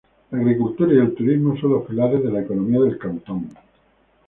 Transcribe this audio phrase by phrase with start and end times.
[0.31, 3.49] La agricultura y el turismo son los pilares de la economía del cantón.